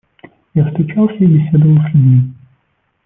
[0.55, 2.33] Я встречался и беседовал с людьми.